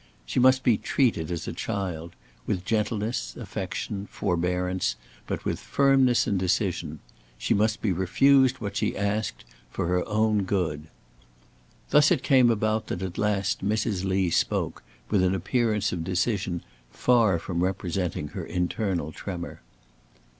[0.25, 2.15] She must be treated as a child;
[2.47, 4.95] with gentleness, affection, forbearance,
[5.27, 6.97] but with firmness and decision.
[7.37, 10.87] She must be refused what she asked, for her own good.
[11.91, 14.03] Thus it came about that at last Mrs.
[14.03, 19.61] Lee spoke, with an appearance of decision far from representing her internal tremor.